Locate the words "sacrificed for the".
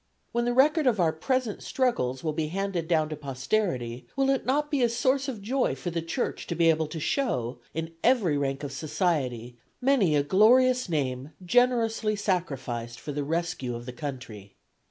12.15-13.23